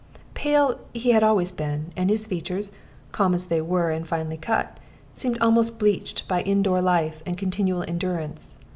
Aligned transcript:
Pale 0.33 0.79
he 0.95 1.11
had 1.11 1.21
always 1.23 1.51
been, 1.51 1.91
and 1.95 2.09
his 2.09 2.25
features 2.25 2.71
(calm 3.11 3.35
as 3.35 3.45
they 3.45 3.61
were, 3.61 3.91
and 3.91 4.07
finely 4.07 4.35
cut) 4.35 4.79
seemed 5.13 5.37
almost 5.39 5.77
bleached 5.77 6.27
by 6.27 6.41
in 6.41 6.63
door 6.63 6.81
life 6.81 7.21
and 7.23 7.37
continual 7.37 7.83
endurance. 7.87 8.55